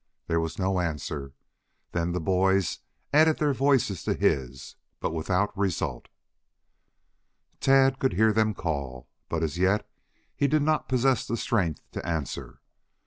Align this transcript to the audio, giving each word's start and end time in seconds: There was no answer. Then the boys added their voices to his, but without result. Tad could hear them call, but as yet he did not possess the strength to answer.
There 0.25 0.39
was 0.39 0.57
no 0.57 0.79
answer. 0.79 1.33
Then 1.91 2.11
the 2.11 2.19
boys 2.19 2.79
added 3.13 3.37
their 3.37 3.53
voices 3.53 4.03
to 4.05 4.15
his, 4.15 4.75
but 4.99 5.11
without 5.13 5.55
result. 5.55 6.07
Tad 7.59 7.99
could 7.99 8.13
hear 8.13 8.33
them 8.33 8.55
call, 8.55 9.07
but 9.29 9.43
as 9.43 9.59
yet 9.59 9.87
he 10.35 10.47
did 10.47 10.63
not 10.63 10.89
possess 10.89 11.27
the 11.27 11.37
strength 11.37 11.83
to 11.91 12.03
answer. 12.03 12.61